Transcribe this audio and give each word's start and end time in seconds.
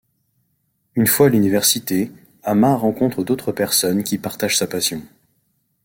Une 0.95 1.05
fois 1.05 1.27
à 1.27 1.29
l'Université, 1.29 2.11
Ammar 2.41 2.79
rencontre 2.81 3.23
d'autres 3.23 3.51
personnes 3.51 4.03
qui 4.03 4.17
partagent 4.17 4.57
sa 4.57 4.65
passion. 4.65 5.03